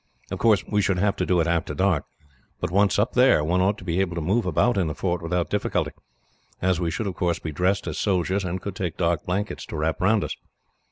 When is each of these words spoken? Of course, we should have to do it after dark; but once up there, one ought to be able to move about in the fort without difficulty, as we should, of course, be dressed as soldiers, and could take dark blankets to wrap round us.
Of 0.31 0.39
course, 0.39 0.63
we 0.67 0.81
should 0.81 0.97
have 0.97 1.15
to 1.17 1.27
do 1.27 1.39
it 1.41 1.45
after 1.45 1.75
dark; 1.75 2.05
but 2.59 2.71
once 2.71 2.97
up 2.97 3.13
there, 3.13 3.43
one 3.43 3.61
ought 3.61 3.77
to 3.77 3.83
be 3.83 3.99
able 4.01 4.15
to 4.15 4.21
move 4.21 4.47
about 4.47 4.75
in 4.75 4.87
the 4.87 4.95
fort 4.95 5.21
without 5.21 5.51
difficulty, 5.51 5.91
as 6.59 6.79
we 6.79 6.89
should, 6.89 7.05
of 7.05 7.13
course, 7.13 7.37
be 7.37 7.51
dressed 7.51 7.85
as 7.85 7.99
soldiers, 7.99 8.43
and 8.43 8.63
could 8.63 8.75
take 8.75 8.97
dark 8.97 9.23
blankets 9.27 9.63
to 9.67 9.77
wrap 9.77 10.01
round 10.01 10.23
us. 10.23 10.35